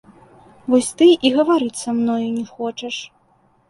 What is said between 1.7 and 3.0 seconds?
са мною не хочаш.